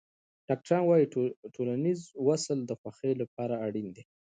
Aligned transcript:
ډاکټران 0.47 0.83
وايي 0.85 1.05
ټولنیز 1.55 1.99
وصل 2.27 2.57
د 2.65 2.71
خوښۍ 2.79 3.13
لپاره 3.21 3.53
اړین 3.65 3.87
دی. 3.95 4.03